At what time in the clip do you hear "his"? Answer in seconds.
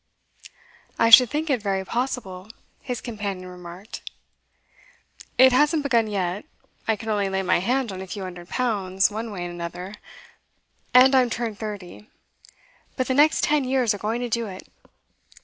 2.81-3.01